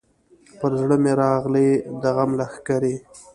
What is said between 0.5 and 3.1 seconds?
پر زړه مي راغلې د غم لښکري